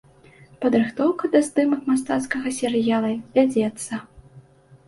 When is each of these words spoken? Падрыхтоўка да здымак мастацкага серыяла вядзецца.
Падрыхтоўка 0.63 1.29
да 1.35 1.41
здымак 1.47 1.83
мастацкага 1.91 2.55
серыяла 2.61 3.13
вядзецца. 3.37 3.93